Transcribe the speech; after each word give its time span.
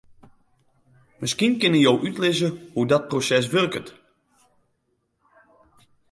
Miskien 1.23 1.53
kinne 1.63 1.79
jo 1.83 1.91
útlizze 2.07 2.49
hoe't 2.73 2.89
dat 2.91 3.05
proses 3.09 3.45
wurket? 3.53 3.87